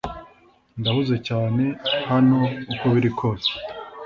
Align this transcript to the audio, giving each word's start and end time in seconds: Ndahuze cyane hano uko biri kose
Ndahuze 0.79 1.15
cyane 1.27 1.63
hano 2.09 2.39
uko 2.73 2.85
biri 2.93 3.11
kose 3.19 3.49